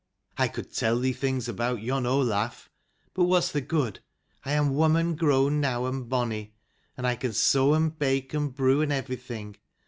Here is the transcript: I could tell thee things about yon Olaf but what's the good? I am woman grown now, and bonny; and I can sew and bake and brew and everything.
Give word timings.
I 0.35 0.47
could 0.47 0.73
tell 0.73 0.97
thee 0.97 1.13
things 1.13 1.47
about 1.47 1.83
yon 1.83 2.07
Olaf 2.07 2.71
but 3.13 3.25
what's 3.25 3.51
the 3.51 3.61
good? 3.61 3.99
I 4.43 4.53
am 4.53 4.73
woman 4.73 5.13
grown 5.15 5.61
now, 5.61 5.85
and 5.85 6.09
bonny; 6.09 6.55
and 6.97 7.05
I 7.05 7.15
can 7.15 7.33
sew 7.33 7.75
and 7.75 7.95
bake 7.99 8.33
and 8.33 8.51
brew 8.51 8.81
and 8.81 8.91
everything. 8.91 9.57